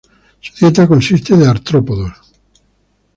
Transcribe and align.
Su 0.39 0.65
dieta 0.65 0.87
consiste 0.87 1.37
de 1.37 1.47
artrópodos. 1.47 2.33